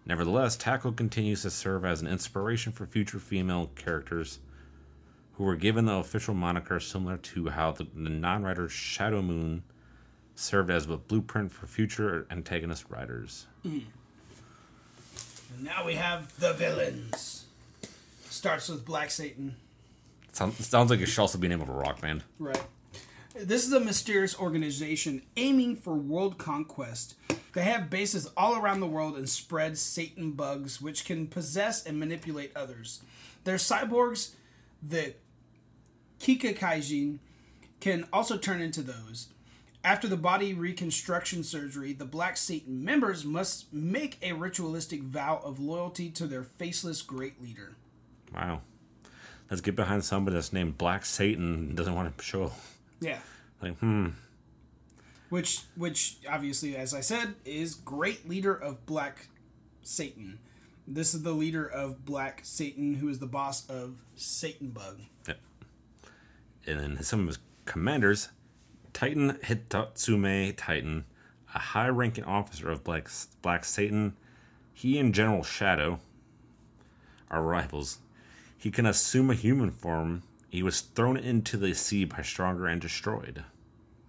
Nevertheless, 0.07 0.57
Tackle 0.57 0.93
continues 0.93 1.43
to 1.43 1.51
serve 1.51 1.85
as 1.85 2.01
an 2.01 2.07
inspiration 2.07 2.73
for 2.73 2.87
future 2.87 3.19
female 3.19 3.71
characters 3.75 4.39
who 5.33 5.45
were 5.45 5.57
given 5.57 5.87
the 5.87 5.95
official 5.95 6.35
moniker 6.35 6.79
similar 6.79 7.17
to 7.17 7.49
how 7.49 7.73
the, 7.73 7.87
the 7.95 8.11
non-rider 8.11 8.69
Shadow 8.69 9.23
Moon 9.23 9.63
served 10.38 10.71
as 10.71 10.87
a 10.87 10.97
blueprint 10.97 11.50
for 11.50 11.66
future 11.66 12.25
antagonist 12.30 12.85
writers. 12.88 13.47
Mm. 13.66 13.83
And 15.54 15.64
now 15.64 15.85
we 15.85 15.95
have 15.95 16.38
the 16.38 16.52
villains. 16.52 17.47
Starts 18.30 18.68
with 18.68 18.85
Black 18.85 19.11
Satan. 19.11 19.57
Sounds, 20.33 20.64
sounds 20.64 20.90
like 20.90 21.00
it 21.00 21.07
should 21.07 21.21
also 21.21 21.38
be 21.38 21.49
named 21.49 21.62
of 21.62 21.68
a 21.68 21.73
rock 21.73 22.00
band. 22.00 22.23
Right. 22.38 22.62
This 23.35 23.66
is 23.66 23.73
a 23.73 23.80
mysterious 23.80 24.38
organization 24.38 25.23
aiming 25.37 25.76
for 25.76 25.95
world 25.95 26.38
conquest. 26.38 27.16
They 27.54 27.64
have 27.64 27.90
bases 27.90 28.30
all 28.37 28.57
around 28.57 28.78
the 28.78 28.87
world 28.87 29.16
and 29.16 29.28
spread 29.28 29.76
Satan 29.76 30.33
bugs, 30.33 30.80
which 30.80 31.04
can 31.04 31.26
possess 31.26 31.85
and 31.85 31.99
manipulate 31.99 32.52
others. 32.54 33.02
Their 33.42 33.57
cyborgs, 33.57 34.35
the 34.80 35.14
Kikaikaijin, 36.21 37.18
can 37.80 38.07
also 38.12 38.37
turn 38.37 38.61
into 38.61 38.83
those. 38.83 39.28
After 39.85 40.09
the 40.09 40.17
body 40.17 40.55
reconstruction 40.55 41.45
surgery, 41.45 41.93
the 41.93 42.05
Black 42.05 42.37
Satan 42.37 42.85
members 42.85 43.25
must 43.25 43.73
make 43.73 44.19
a 44.23 44.33
ritualistic 44.33 45.03
vow 45.03 45.41
of 45.43 45.61
loyalty 45.61 46.11
to 46.11 46.27
their 46.27 46.43
faceless 46.43 47.01
great 47.01 47.41
leader. 47.41 47.77
Wow. 48.35 48.63
Let's 49.51 49.61
get 49.61 49.77
behind 49.77 50.05
somebody 50.05 50.35
that's 50.35 50.53
named 50.53 50.77
Black 50.77 51.05
Satan 51.07 51.55
and 51.55 51.77
doesn't 51.77 51.95
want 51.95 52.17
to 52.19 52.25
show. 52.25 52.53
Yeah. 53.01 53.19
Like, 53.63 53.79
hmm. 53.79 54.09
which 55.31 55.63
which 55.75 56.19
obviously 56.31 56.77
as 56.77 56.95
i 56.95 57.01
said 57.01 57.35
is 57.45 57.75
great 57.75 58.29
leader 58.29 58.55
of 58.55 58.87
black 58.87 59.27
satan 59.83 60.39
this 60.87 61.13
is 61.13 61.23
the 61.23 61.33
leader 61.33 61.67
of 61.67 62.05
black 62.05 62.41
satan 62.45 62.95
who 62.95 63.09
is 63.09 63.19
the 63.19 63.27
boss 63.27 63.69
of 63.69 64.01
satan 64.15 64.69
bug 64.69 65.01
Yep. 65.27 65.39
And 66.67 66.81
then 66.81 67.03
some 67.03 67.21
of 67.23 67.27
his 67.27 67.39
commanders 67.65 68.29
Titan 68.99 69.38
Hitotsume 69.45 70.55
Titan, 70.57 71.05
a 71.55 71.59
high 71.61 71.87
ranking 71.87 72.25
officer 72.25 72.69
of 72.69 72.83
Black, 72.83 73.09
Black 73.43 73.64
Satan, 73.64 74.17
he 74.75 74.99
and 74.99 75.14
General 75.14 75.45
Shadow 75.45 76.00
are 77.31 77.45
rivals. 77.45 77.99
He 78.57 78.73
can 78.73 78.87
assume 78.87 79.31
a 79.31 79.35
human 79.35 79.71
form. 79.71 80.25
He 80.50 80.64
was 80.64 80.81
thrown 80.81 81.17
into 81.17 81.57
the 81.57 81.75
sea 81.75 82.07
by 82.07 82.23
Stronger 82.23 82.67
and 82.67 82.81
destroyed. 82.81 83.45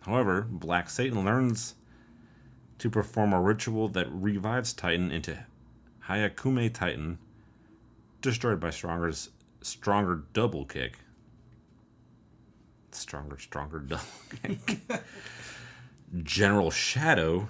However, 0.08 0.48
Black 0.50 0.90
Satan 0.90 1.24
learns 1.24 1.76
to 2.80 2.90
perform 2.90 3.32
a 3.32 3.40
ritual 3.40 3.90
that 3.90 4.12
revives 4.12 4.74
Titan 4.74 5.12
into 5.12 5.38
Hyakume 6.08 6.74
Titan, 6.74 7.20
destroyed 8.22 8.60
by 8.60 8.72
Stronger's 8.72 9.30
stronger 9.62 10.24
double 10.34 10.66
kick. 10.66 10.98
Stronger, 13.00 13.38
stronger 13.38 13.84
kick. 14.44 14.80
General 16.24 16.72
Shadow, 16.72 17.50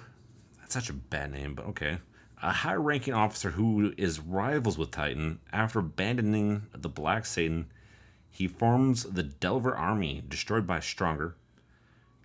that's 0.58 0.74
such 0.74 0.90
a 0.90 0.94
bad 0.94 1.32
name, 1.32 1.54
but 1.54 1.66
okay. 1.66 1.98
A 2.42 2.52
high 2.52 2.74
ranking 2.74 3.14
officer 3.14 3.50
who 3.50 3.92
is 3.96 4.20
rivals 4.20 4.78
with 4.78 4.90
Titan, 4.90 5.40
after 5.52 5.80
abandoning 5.80 6.66
the 6.72 6.88
Black 6.88 7.26
Satan, 7.26 7.66
he 8.30 8.46
forms 8.46 9.04
the 9.04 9.22
Delzer 9.24 9.76
Army, 9.78 10.22
destroyed 10.26 10.66
by 10.66 10.80
Stronger, 10.80 11.34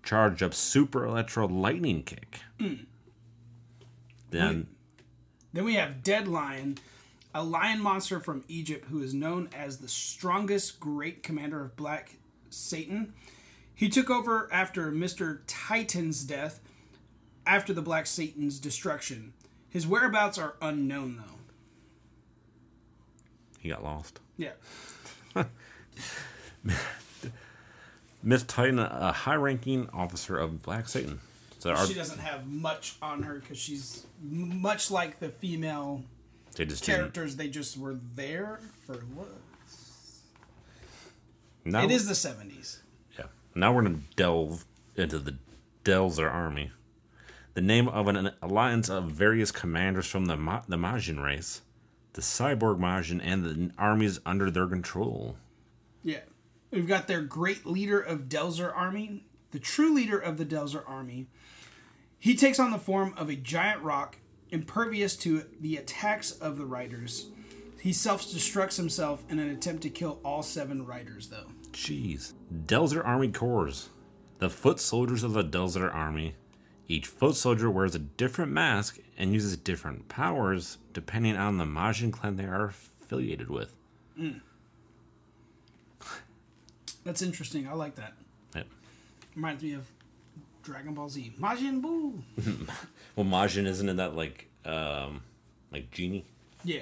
charged 0.04 0.42
up 0.44 0.54
Super 0.54 1.06
Electro 1.06 1.48
Lightning 1.48 2.04
Kick. 2.04 2.40
Then, 4.30 4.68
then 5.52 5.64
we 5.66 5.76
have 5.76 6.04
dead 6.04 6.28
lion 6.28 6.78
a 7.36 7.44
lion 7.44 7.82
monster 7.82 8.22
from 8.22 8.46
egypt 8.48 8.86
who 8.90 9.02
is 9.02 9.14
known 9.14 9.50
as 9.54 9.78
the 9.78 9.90
strongest 9.90 10.80
great 10.80 11.22
commander 11.22 11.62
of 11.62 11.76
black 11.76 12.16
satan 12.56 13.14
he 13.74 13.90
took 13.90 14.10
over 14.10 14.48
after 14.52 14.92
mr 14.92 15.40
titan's 15.48 16.24
death 16.24 16.60
after 17.46 17.74
the 17.74 17.82
black 17.82 18.06
satan's 18.08 18.60
destruction 18.60 19.34
his 19.70 19.86
whereabouts 19.86 20.38
are 20.38 20.56
unknown 20.62 21.18
though 21.18 21.38
he 23.60 23.70
got 23.70 23.84
lost. 23.84 24.20
yeah 24.38 24.52
Miss 28.24 28.42
Titan, 28.44 28.80
a 28.80 29.12
high 29.12 29.36
ranking 29.36 29.88
officer 29.94 30.38
of 30.38 30.64
Black 30.64 30.88
Satan. 30.90 31.20
So 31.60 31.72
our, 31.72 31.86
she 31.86 31.94
doesn't 31.94 32.20
have 32.20 32.48
much 32.48 32.96
on 33.02 33.22
her 33.24 33.36
because 33.36 33.58
she's 33.58 34.06
much 34.22 34.90
like 34.90 35.20
the 35.20 35.30
female 35.30 36.04
they 36.56 36.66
just 36.66 36.84
didn't- 36.84 36.98
characters. 36.98 37.36
They 37.36 37.50
just 37.50 37.78
were 37.78 37.98
there 38.16 38.60
for 38.86 38.94
looks. 38.94 39.30
Now, 41.66 41.84
It 41.84 41.92
is 41.92 42.08
the 42.08 42.16
seventies. 42.16 42.84
Yeah. 43.18 43.26
Now 43.56 43.74
we're 43.74 43.82
going 43.82 43.96
to 43.98 44.16
delve 44.16 44.66
into 44.96 45.18
the 45.18 45.38
Delzer 45.84 46.32
army. 46.32 46.72
The 47.56 47.62
name 47.62 47.88
of 47.88 48.08
an 48.08 48.32
alliance 48.42 48.90
of 48.90 49.06
various 49.12 49.52
commanders 49.52 50.06
from 50.08 50.26
the, 50.26 50.36
Ma- 50.38 50.64
the 50.68 50.78
Majin 50.78 51.24
race, 51.24 51.62
the 52.14 52.22
Cyborg 52.22 52.80
Majin, 52.80 53.20
and 53.24 53.44
the 53.46 53.72
armies 53.78 54.20
under 54.26 54.52
their 54.52 54.68
control. 54.68 55.38
Yeah, 56.04 56.20
we've 56.70 56.88
got 56.88 57.08
their 57.08 57.22
great 57.22 57.66
leader 57.66 58.00
of 58.00 58.30
Delzer 58.30 58.76
army, 58.76 59.26
the 59.52 59.60
true 59.60 59.94
leader 59.94 60.20
of 60.20 60.38
the 60.38 60.46
Delzer 60.46 60.84
army. 60.88 61.28
He 62.20 62.36
takes 62.36 62.60
on 62.60 62.72
the 62.72 62.78
form 62.78 63.14
of 63.18 63.30
a 63.30 63.36
giant 63.36 63.82
rock, 63.82 64.18
impervious 64.50 65.16
to 65.18 65.46
the 65.60 65.78
attacks 65.78 66.32
of 66.32 66.58
the 66.58 66.66
riders. 66.66 67.28
He 67.86 67.94
self-destructs 67.94 68.78
himself 68.78 69.24
in 69.30 69.38
an 69.38 69.48
attempt 69.52 69.84
to 69.84 69.92
kill 69.92 70.20
all 70.26 70.42
seven 70.42 70.88
riders, 70.88 71.28
though. 71.28 71.46
Jeez. 71.72 72.34
Delzer 72.66 73.06
Army 73.06 73.28
Corps. 73.28 73.90
The 74.40 74.50
foot 74.50 74.80
soldiers 74.80 75.22
of 75.22 75.34
the 75.34 75.44
Delzer 75.44 75.94
Army. 75.94 76.34
Each 76.88 77.06
foot 77.06 77.36
soldier 77.36 77.70
wears 77.70 77.94
a 77.94 78.00
different 78.00 78.52
mask 78.52 78.98
and 79.20 79.34
uses 79.34 79.56
different 79.56 80.08
powers 80.10 80.80
depending 80.94 81.38
on 81.38 81.60
the 81.60 81.66
Majin 81.66 82.12
clan 82.12 82.38
they 82.38 82.46
are 82.46 82.74
affiliated 83.04 83.52
with. 83.52 83.76
That's 87.04 87.22
interesting. 87.22 87.68
I 87.68 87.74
like 87.74 87.94
that. 87.98 88.14
Yep. 88.56 88.66
Reminds 89.36 89.62
me 89.62 89.74
of 89.74 89.86
Dragon 90.64 90.96
Ball 90.96 91.10
Z. 91.10 91.36
Majin 91.40 91.84
Buu. 91.84 92.20
Well, 93.16 93.28
Majin 93.28 93.68
isn't 93.68 93.88
in 93.88 93.98
that 93.98 94.16
like, 94.16 94.50
um, 94.66 95.22
like 95.72 95.92
genie 95.92 96.26
Yeah. 96.64 96.82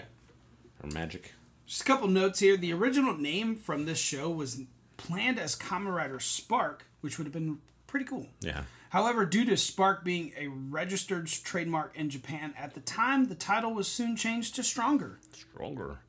Or 0.84 0.90
magic? 0.90 1.34
Just 1.66 1.82
a 1.82 1.86
couple 1.86 2.08
notes 2.08 2.40
here. 2.40 2.58
The 2.58 2.74
original 2.74 3.18
name 3.18 3.56
from 3.56 3.86
this 3.86 3.98
show 3.98 4.30
was 4.30 4.62
planned 4.98 5.40
as 5.40 5.56
Kamen 5.56 5.94
Rider 5.96 6.20
Spark, 6.20 6.86
which 7.02 7.18
would 7.18 7.26
have 7.26 7.34
been 7.34 7.60
pretty 7.88 8.06
cool. 8.06 8.28
Yeah. 8.42 8.64
However, 8.90 9.26
due 9.26 9.46
to 9.46 9.58
Spark 9.58 10.04
being 10.04 10.34
a 10.38 10.48
registered 10.48 11.26
trademark 11.28 11.96
in 11.96 12.10
Japan 12.10 12.54
at 12.58 12.76
the 12.76 12.80
time, 12.80 13.26
the 13.26 13.36
title 13.36 13.74
was 13.74 13.88
soon 13.88 14.16
changed 14.16 14.56
to 14.56 14.64
Stronger. 14.64 15.20
Stronger. 15.32 16.00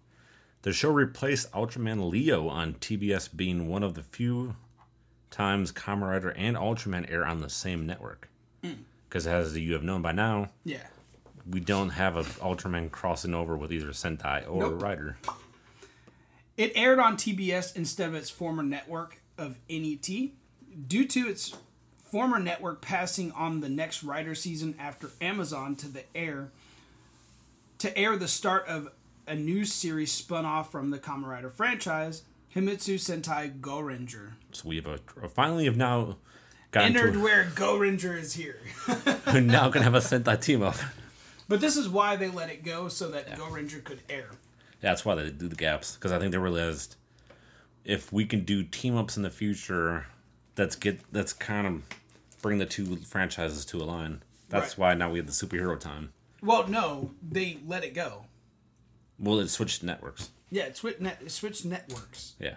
The 0.63 0.73
show 0.73 0.91
replaced 0.91 1.51
Ultraman 1.53 2.11
Leo 2.11 2.49
on 2.49 2.75
TBS, 2.75 3.35
being 3.35 3.69
one 3.69 3.83
of 3.83 3.95
the 3.95 4.03
few 4.03 4.57
times 5.31 5.73
Kamen 5.73 6.09
Rider 6.11 6.31
and 6.31 6.57
Ultraman 6.57 7.11
air 7.11 7.25
on 7.27 7.41
the 7.41 7.51
same 7.51 7.87
network. 7.87 8.29
Hmm. 8.63 8.73
Because 9.09 9.27
as 9.27 9.57
you 9.57 9.73
have 9.75 9.83
known 9.83 10.03
by 10.03 10.13
now, 10.13 10.51
Yeah. 10.65 10.87
We 11.49 11.61
don't 11.61 11.91
have 11.91 12.17
a 12.17 12.23
Ultraman 12.23 12.91
crossing 12.91 13.35
over 13.35 13.57
with 13.57 13.73
either 13.73 13.89
Sentai 13.89 14.49
or 14.49 14.61
Nope. 14.61 14.83
Rider. 14.83 15.17
It 16.57 16.73
aired 16.75 16.99
on 16.99 17.17
TBS 17.17 17.77
instead 17.77 18.09
of 18.09 18.15
its 18.15 18.31
former 18.31 18.63
network 18.63 19.21
of 19.37 19.57
NET 19.69 20.09
due 20.89 21.05
to 21.07 21.29
its 21.29 21.55
former 22.11 22.39
network 22.39 22.81
passing 22.81 23.33
on 23.33 23.61
the 23.61 23.69
next 23.69 24.05
Rider 24.05 24.35
season 24.35 24.75
after 24.79 25.11
Amazon 25.21 25.75
to 25.77 25.89
the 25.89 26.05
air 26.15 26.51
to 27.79 27.97
air 27.99 28.17
the 28.17 28.29
start 28.29 28.67
of 28.69 28.89
a 29.27 29.35
new 29.35 29.65
series 29.65 30.13
spun 30.13 30.45
off 30.45 30.71
from 30.71 30.91
the 30.91 30.99
Kamen 30.99 31.27
Rider 31.27 31.51
franchise. 31.51 32.23
Himitsu 32.55 32.95
Sentai 32.95 33.61
Go 33.61 33.81
Ranger. 33.81 34.35
So 34.53 34.69
we 34.69 34.77
have 34.77 34.87
a, 34.87 35.29
finally 35.29 35.65
have 35.65 35.77
now 35.77 36.19
gotten 36.71 36.95
Entered 36.97 37.15
to 37.15 37.23
where 37.23 37.51
Go 37.57 37.77
Ranger 37.77 38.17
is 38.17 38.35
here. 38.35 38.61
we're 39.27 39.41
now 39.41 39.69
gonna 39.71 39.83
have 39.85 39.95
a 39.95 39.99
Sentai 39.99 40.41
team 40.41 40.63
up. 40.63 40.77
But 41.49 41.61
this 41.61 41.77
is 41.77 41.89
why 41.89 42.17
they 42.17 42.29
let 42.29 42.51
it 42.51 42.65
go 42.65 42.89
so 42.89 43.09
that 43.09 43.37
Go 43.37 43.49
Ranger 43.49 43.81
could 43.81 44.01
air. 44.09 44.31
That's 44.81 45.05
why 45.05 45.15
they 45.15 45.31
do 45.31 45.49
the 45.49 45.57
gaps 45.57 45.95
because 45.95 46.13
I 46.13 46.19
think 46.19 46.33
they 46.33 46.39
realized 46.39 46.97
if 47.85 48.13
we 48.13 48.25
can 48.27 48.45
do 48.45 48.63
team 48.63 48.97
ups 48.97 49.17
in 49.17 49.23
the 49.23 49.31
future, 49.31 50.07
that's 50.55 50.77
get 50.77 51.01
that's 51.13 51.33
kind 51.33 51.67
of 51.67 51.83
bring 52.43 52.59
the 52.59 52.67
two 52.67 52.97
franchises 52.97 53.65
to 53.67 53.79
a 53.79 53.85
line. 53.85 54.23
That's 54.51 54.79
Right. 54.79 54.91
why 54.91 54.95
now 54.95 55.11
we 55.11 55.19
have 55.19 55.27
the 55.27 55.33
superhero 55.33 55.79
time. 55.81 56.13
Well, 56.43 56.69
no, 56.69 57.13
they 57.27 57.59
let 57.67 57.85
it 57.85 57.95
go. 57.95 58.27
Well, 59.19 59.41
it 59.41 59.49
switched 59.49 59.83
networks. 59.83 60.31
Yeah, 60.51 60.65
it 60.65 60.77
switched, 60.77 61.01
net, 61.01 61.19
it 61.23 61.31
switched 61.31 61.65
networks. 61.65 62.35
Yeah. 62.39 62.57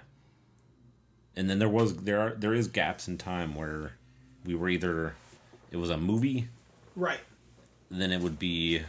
And 1.35 1.49
then 1.49 1.59
there 1.59 1.69
was 1.69 1.95
there 1.97 2.19
are 2.19 2.31
there 2.31 2.53
is 2.53 2.67
gaps 2.67 3.07
in 3.07 3.17
time 3.17 3.55
where 3.55 3.93
we 4.43 4.55
were 4.55 4.69
either 4.69 5.15
it 5.71 5.77
was 5.77 5.89
a 5.89 5.97
movie, 5.97 6.49
Right. 6.95 7.19
Then 7.89 8.11
it 8.11 8.21
would 8.21 8.37
be 8.39 8.81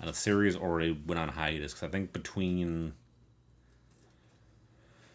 on 0.00 0.08
a 0.08 0.14
series, 0.14 0.56
or 0.56 0.80
it 0.80 1.06
went 1.06 1.18
on 1.18 1.28
hiatus. 1.28 1.72
Because 1.72 1.88
I 1.88 1.90
think 1.90 2.12
between 2.12 2.92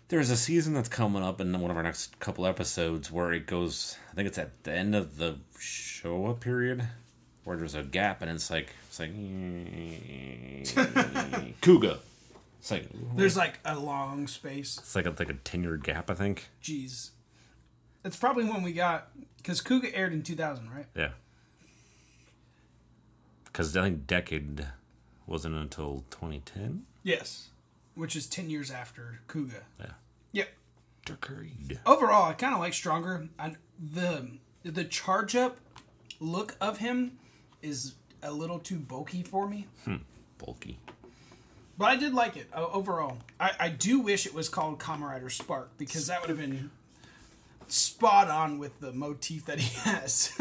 there's 0.10 0.30
a 0.30 0.38
season 0.38 0.74
that's 0.74 0.90
coming 0.90 1.24
up 1.24 1.42
in 1.42 1.52
one 1.60 1.70
of 1.72 1.78
our 1.78 1.84
next 1.84 2.20
couple 2.20 2.46
episodes 2.46 3.12
where 3.12 3.32
it 3.34 3.46
goes. 3.48 3.98
I 4.12 4.16
think 4.16 4.28
it's 4.28 4.38
at 4.38 4.64
the 4.64 4.72
end 4.74 4.96
of 4.96 5.18
the 5.18 5.38
Showa 5.58 6.40
period 6.40 6.88
where 7.44 7.58
there's 7.58 7.76
a 7.76 7.84
gap, 7.84 8.22
and 8.22 8.30
it's 8.32 8.50
like 8.50 8.70
it's 8.88 9.00
like 9.00 9.12
Kuuga. 11.62 12.00
It's 12.60 12.72
like 12.72 12.88
There's 13.16 13.38
like 13.38 13.60
a 13.64 13.80
long 13.80 14.28
space. 14.28 14.78
it's 14.78 14.96
like 14.96 15.06
a, 15.06 15.12
like 15.18 15.30
a 15.30 15.34
ten 15.36 15.64
year 15.64 15.78
gap, 15.78 16.10
I 16.10 16.14
think. 16.16 16.48
Jeez. 16.62 17.12
That's 18.04 18.18
probably 18.18 18.44
when 18.46 18.64
we 18.64 18.74
got. 18.74 19.10
Because 19.38 19.62
Kuuga 19.62 19.92
aired 19.94 20.12
in 20.14 20.24
2000, 20.24 20.70
right? 20.70 20.86
Yeah. 20.96 21.10
Because 23.58 23.76
I 23.76 23.82
think 23.86 24.06
Decade 24.06 24.68
wasn't 25.26 25.56
until 25.56 26.04
2010. 26.12 26.84
Yes. 27.02 27.50
Which 27.96 28.16
is 28.16 28.28
10 28.28 28.52
years 28.52 28.70
after 28.70 29.22
Kuuga. 29.28 29.64
Yeah. 29.80 29.94
Yep. 30.34 30.50
Decade. 31.08 31.80
Overall, 31.84 32.30
I 32.30 32.34
kind 32.34 32.54
of 32.54 32.60
like 32.60 32.76
Stronger. 32.76 33.28
I, 33.40 33.56
the 33.80 34.28
the 34.64 34.84
charge 34.84 35.36
up 35.36 35.58
look 36.20 36.56
of 36.62 36.78
him 36.78 37.18
is 37.64 37.96
a 38.22 38.32
little 38.32 38.60
too 38.60 38.78
bulky 38.78 39.24
for 39.24 39.48
me. 39.50 39.66
Hmm. 39.86 39.96
Bulky. 40.38 40.78
But 41.80 41.86
I 41.86 41.96
did 41.96 42.14
like 42.14 42.38
it 42.38 42.50
o- 42.54 42.70
overall. 42.72 43.18
I, 43.40 43.54
I 43.60 43.70
do 43.70 44.00
wish 44.02 44.28
it 44.28 44.36
was 44.36 44.50
called 44.50 44.78
Kamen 44.78 45.02
Rider 45.02 45.32
Spark 45.32 45.72
because 45.80 46.06
that 46.06 46.22
would 46.22 46.30
have 46.30 46.38
been 46.38 46.70
spot 47.68 48.30
on 48.30 48.60
with 48.60 48.80
the 48.82 48.91
motif 48.93 49.46
that 49.48 49.58
he 49.60 49.74
has. 49.89 50.32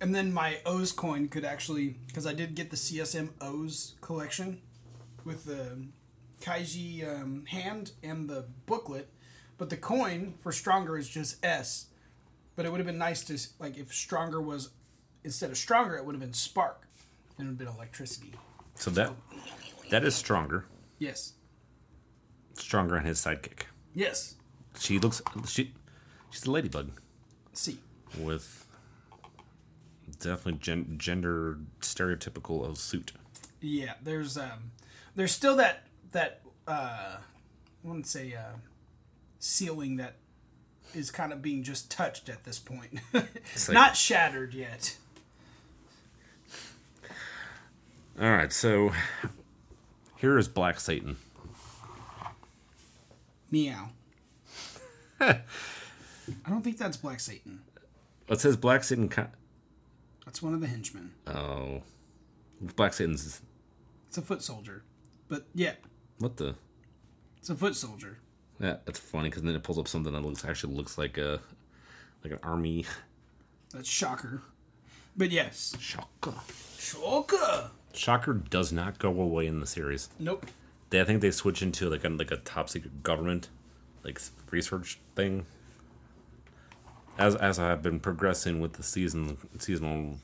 And 0.00 0.14
then 0.14 0.32
my 0.32 0.58
OOO 0.68 0.86
coin 0.94 1.28
could 1.28 1.44
actually, 1.44 1.96
because 2.06 2.26
I 2.26 2.34
did 2.34 2.54
get 2.54 2.70
the 2.70 2.76
CSM 2.76 3.30
OOO 3.42 3.70
collection 4.00 4.60
with 5.24 5.44
the 5.44 5.86
Kaiji 6.40 7.06
um, 7.08 7.46
hand 7.46 7.92
and 8.02 8.28
the 8.28 8.44
booklet, 8.66 9.08
but 9.58 9.70
the 9.70 9.76
coin 9.76 10.34
for 10.42 10.52
Stronger 10.52 10.98
is 10.98 11.08
just 11.08 11.44
S. 11.44 11.86
But 12.56 12.66
it 12.66 12.70
would 12.70 12.78
have 12.78 12.86
been 12.86 12.98
nice 12.98 13.22
to, 13.24 13.38
like, 13.58 13.76
if 13.78 13.92
Stronger 13.92 14.40
was, 14.40 14.70
instead 15.24 15.50
of 15.50 15.56
Stronger, 15.56 15.96
it 15.96 16.04
would 16.04 16.14
have 16.14 16.20
been 16.20 16.32
Spark. 16.32 16.86
It 17.38 17.42
would 17.42 17.46
have 17.48 17.58
been 17.58 17.68
electricity. 17.68 18.32
So 18.76 18.90
that 18.92 19.12
that 19.90 20.04
is 20.04 20.14
stronger. 20.14 20.66
Yes. 20.98 21.32
Stronger 22.54 22.96
on 22.96 23.04
his 23.04 23.18
sidekick. 23.18 23.62
Yes. 23.94 24.34
She 24.78 24.98
looks 24.98 25.22
she 25.46 25.72
she's 26.30 26.44
a 26.44 26.50
ladybug 26.50 26.90
See. 27.52 27.78
with 28.18 28.65
definitely 30.20 30.60
gen, 30.60 30.96
gender 30.98 31.58
stereotypical 31.80 32.64
of 32.68 32.78
suit. 32.78 33.12
Yeah, 33.60 33.94
there's 34.02 34.36
um 34.36 34.70
there's 35.14 35.32
still 35.32 35.56
that 35.56 35.84
that 36.12 36.40
uh 36.68 37.16
I 37.18 37.18
wouldn't 37.82 38.06
say 38.06 38.34
uh 38.34 38.56
ceiling 39.38 39.96
that 39.96 40.16
is 40.94 41.10
kind 41.10 41.32
of 41.32 41.42
being 41.42 41.62
just 41.62 41.90
touched 41.90 42.28
at 42.28 42.44
this 42.44 42.58
point. 42.58 43.00
like- 43.12 43.28
Not 43.70 43.96
shattered 43.96 44.54
yet. 44.54 44.96
All 48.20 48.30
right, 48.30 48.52
so 48.52 48.92
here 50.16 50.38
is 50.38 50.48
Black 50.48 50.80
Satan. 50.80 51.16
Meow. 53.50 53.90
I 55.20 55.40
don't 56.48 56.62
think 56.62 56.78
that's 56.78 56.96
Black 56.96 57.20
Satan. 57.20 57.60
It 58.28 58.40
says 58.40 58.56
Black 58.56 58.84
Satan. 58.84 59.10
That's 60.26 60.42
one 60.42 60.52
of 60.52 60.60
the 60.60 60.66
henchmen. 60.66 61.12
oh, 61.28 61.82
Black 62.60 62.92
Satan's 62.92 63.40
It's 64.08 64.18
a 64.18 64.22
foot 64.22 64.42
soldier. 64.42 64.82
But 65.28 65.46
yeah, 65.54 65.72
what 66.18 66.36
the? 66.36 66.54
it's 67.38 67.48
a 67.48 67.54
foot 67.54 67.74
soldier. 67.76 68.18
Yeah, 68.60 68.76
that's 68.84 68.98
funny 68.98 69.28
because 69.30 69.42
then 69.42 69.54
it 69.54 69.62
pulls 69.62 69.78
up 69.78 69.88
something 69.88 70.12
that 70.12 70.20
looks 70.20 70.44
actually 70.44 70.74
looks 70.74 70.98
like 70.98 71.16
a 71.18 71.40
like 72.24 72.32
an 72.32 72.38
army 72.42 72.84
That's 73.72 73.88
Shocker. 73.88 74.42
But 75.16 75.30
yes. 75.30 75.74
shocker. 75.80 76.34
Shocker. 76.78 77.70
Shocker 77.94 78.34
does 78.34 78.72
not 78.72 78.98
go 78.98 79.08
away 79.08 79.46
in 79.46 79.60
the 79.60 79.66
series. 79.66 80.10
Nope. 80.18 80.46
They, 80.90 81.00
I 81.00 81.04
think 81.04 81.22
they 81.22 81.30
switch 81.30 81.62
into 81.62 81.88
like 81.88 82.04
a 82.04 82.08
like 82.10 82.30
a 82.30 82.36
top 82.38 82.68
secret 82.68 83.02
government 83.02 83.48
like 84.04 84.20
research 84.50 84.98
thing. 85.14 85.46
As 87.18 87.34
as 87.36 87.58
I've 87.58 87.82
been 87.82 88.00
progressing 88.00 88.60
with 88.60 88.74
the 88.74 88.82
season 88.82 89.38
seasonal 89.58 90.18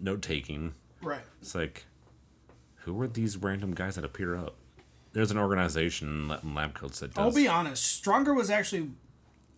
note 0.00 0.22
taking, 0.22 0.74
Right. 1.02 1.22
it's 1.40 1.54
like, 1.54 1.86
who 2.76 3.00
are 3.00 3.08
these 3.08 3.36
random 3.36 3.72
guys 3.74 3.94
that 3.96 4.04
appear 4.04 4.36
up? 4.36 4.56
There's 5.12 5.30
an 5.30 5.38
organization 5.38 6.30
in 6.42 6.54
Lab 6.54 6.74
Coats 6.74 7.00
that 7.00 7.14
does. 7.14 7.18
I'll 7.22 7.32
be 7.32 7.48
honest. 7.48 7.82
Stronger 7.84 8.34
was 8.34 8.50
actually 8.50 8.90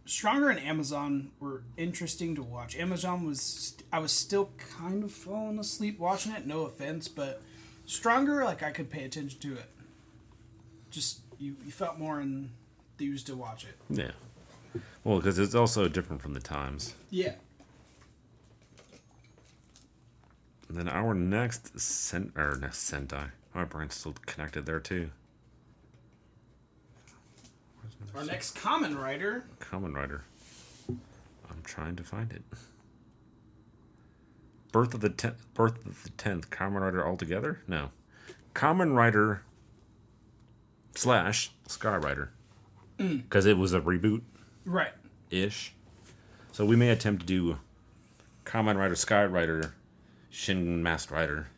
Stronger 0.06 0.48
and 0.50 0.60
Amazon 0.60 1.32
were 1.40 1.64
interesting 1.76 2.34
to 2.36 2.42
watch. 2.42 2.76
Amazon 2.76 3.26
was 3.26 3.74
I 3.92 3.98
was 3.98 4.12
still 4.12 4.50
kind 4.78 5.02
of 5.02 5.10
falling 5.12 5.58
asleep 5.58 5.98
watching 5.98 6.32
it. 6.32 6.46
No 6.46 6.62
offense, 6.62 7.08
but 7.08 7.42
Stronger 7.86 8.44
like 8.44 8.62
I 8.62 8.70
could 8.70 8.88
pay 8.88 9.04
attention 9.04 9.40
to 9.40 9.54
it. 9.54 9.68
Just 10.90 11.20
you, 11.38 11.56
you 11.64 11.70
felt 11.72 11.98
more 11.98 12.20
enthused 12.20 13.26
to 13.26 13.34
watch 13.36 13.64
it. 13.64 13.76
yeah. 13.90 14.10
Well, 15.04 15.16
because 15.16 15.38
it's 15.38 15.54
also 15.54 15.88
different 15.88 16.22
from 16.22 16.34
the 16.34 16.40
times. 16.40 16.94
Yeah. 17.10 17.34
And 20.68 20.76
then 20.76 20.88
our 20.88 21.14
next 21.14 21.78
sen- 21.80 22.32
or 22.36 22.56
next 22.56 22.90
Sentai. 22.90 23.30
My 23.54 23.64
brain's 23.64 23.94
still 23.94 24.14
connected 24.26 24.66
there 24.66 24.80
too. 24.80 25.10
Our 28.14 28.24
next 28.24 28.56
Kamen 28.56 28.98
Rider. 29.00 29.44
Kamen 29.60 29.94
Rider. 29.94 30.24
I'm 30.88 31.62
trying 31.64 31.96
to 31.96 32.02
find 32.02 32.32
it. 32.32 32.42
Birth 34.72 34.92
of 34.94 35.00
the 35.00 35.08
tenth. 35.08 35.46
Birth 35.54 35.86
of 35.86 36.02
the 36.02 36.10
tenth. 36.10 36.50
Kamen 36.50 36.80
Rider 36.80 37.06
altogether? 37.06 37.62
No. 37.66 37.90
Kamen 38.54 38.94
Rider 38.94 39.42
slash 40.94 41.52
Sky 41.66 41.96
Rider. 41.96 42.30
Mm. 42.98 43.22
Because 43.22 43.46
it 43.46 43.56
was 43.56 43.72
a 43.72 43.80
reboot 43.80 44.22
Right. 44.68 44.92
ish. 45.30 45.72
So 46.52 46.66
we 46.66 46.76
may 46.76 46.90
attempt 46.90 47.22
to 47.22 47.26
do 47.26 47.58
Kamen 48.44 48.76
Rider, 48.76 48.94
Sky 48.94 49.24
Rider, 49.24 49.74
Shin 50.30 50.82
Masked 50.82 51.10
Rider. 51.10 51.48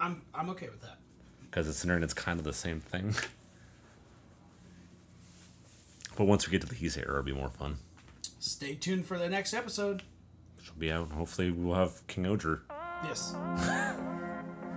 I'm 0.00 0.22
I'm 0.34 0.48
okay 0.50 0.68
with 0.68 0.80
that. 0.80 0.96
because 1.42 1.68
it's 1.68 1.84
and 1.84 2.02
it's 2.02 2.14
kind 2.14 2.38
of 2.38 2.44
the 2.44 2.52
same 2.52 2.80
thing. 2.80 3.14
but 6.16 6.24
once 6.24 6.46
we 6.46 6.50
get 6.50 6.62
to 6.62 6.66
the 6.66 6.74
Heat 6.74 6.96
era, 6.96 7.10
it'll 7.10 7.22
be 7.22 7.32
more 7.32 7.50
fun. 7.50 7.76
Stay 8.40 8.74
tuned 8.74 9.06
for 9.06 9.18
the 9.18 9.28
next 9.28 9.54
episode. 9.54 10.02
She'll 10.62 10.74
be 10.78 10.90
out. 10.90 11.12
Hopefully, 11.12 11.50
we'll 11.50 11.76
have 11.76 12.04
King 12.06 12.24
Ohger. 12.24 12.60
Yes. 13.04 13.34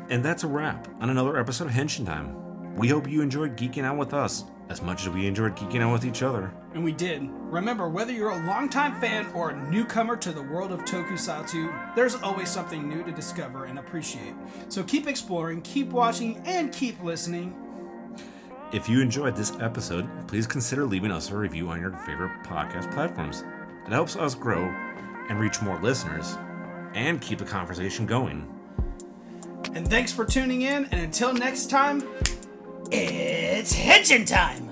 And 0.07 0.23
that's 0.23 0.43
a 0.43 0.47
wrap 0.47 0.87
on 1.01 1.09
another 1.09 1.35
episode 1.35 1.65
of 1.65 1.73
Henshin 1.73 2.05
Time. 2.05 2.75
We 2.75 2.89
hope 2.89 3.09
you 3.09 3.23
enjoyed 3.23 3.57
geeking 3.57 3.85
out 3.85 3.97
with 3.97 4.13
us 4.13 4.43
as 4.69 4.79
much 4.83 5.01
as 5.01 5.09
we 5.09 5.25
enjoyed 5.25 5.55
geeking 5.55 5.81
out 5.81 5.91
with 5.93 6.05
each 6.05 6.21
other. 6.21 6.53
And 6.75 6.83
we 6.83 6.91
did. 6.91 7.27
Remember, 7.31 7.87
whether 7.87 8.11
you're 8.11 8.31
a 8.31 8.45
longtime 8.45 8.99
fan 8.99 9.27
or 9.33 9.51
a 9.51 9.69
newcomer 9.71 10.17
to 10.17 10.33
the 10.33 10.43
world 10.43 10.73
of 10.73 10.81
tokusatsu, 10.81 11.95
there's 11.95 12.15
always 12.15 12.49
something 12.49 12.87
new 12.87 13.01
to 13.03 13.13
discover 13.13 13.63
and 13.63 13.79
appreciate. 13.79 14.35
So 14.67 14.83
keep 14.83 15.07
exploring, 15.07 15.61
keep 15.61 15.87
watching, 15.87 16.43
and 16.45 16.73
keep 16.73 17.01
listening. 17.01 17.55
If 18.73 18.89
you 18.89 18.99
enjoyed 18.99 19.37
this 19.37 19.53
episode, 19.61 20.09
please 20.27 20.45
consider 20.45 20.85
leaving 20.85 21.11
us 21.11 21.31
a 21.31 21.37
review 21.37 21.69
on 21.69 21.79
your 21.79 21.91
favorite 21.99 22.43
podcast 22.43 22.93
platforms. 22.93 23.45
It 23.85 23.93
helps 23.93 24.17
us 24.17 24.35
grow 24.35 24.65
and 25.29 25.39
reach 25.39 25.61
more 25.61 25.79
listeners 25.79 26.37
and 26.93 27.21
keep 27.21 27.39
the 27.39 27.45
conversation 27.45 28.05
going. 28.05 28.51
And 29.73 29.87
thanks 29.87 30.11
for 30.11 30.25
tuning 30.25 30.63
in, 30.63 30.85
and 30.85 30.99
until 30.99 31.33
next 31.33 31.69
time, 31.69 32.03
It's 32.91 33.73
Henshin 33.73 34.27
time! 34.27 34.64